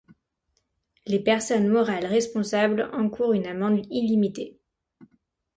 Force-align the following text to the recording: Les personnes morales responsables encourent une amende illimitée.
Les 1.05 1.19
personnes 1.19 1.67
morales 1.69 2.07
responsables 2.09 2.89
encourent 2.93 3.33
une 3.33 3.45
amende 3.45 3.85
illimitée. 3.91 4.59